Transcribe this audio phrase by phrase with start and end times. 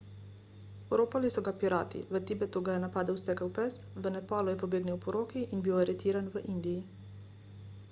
[0.95, 3.73] oropali so ga pirati v tibetu ga je napadel stekel pes
[4.07, 6.83] v nepalu je pobegnil poroki in bil aretiran v indiji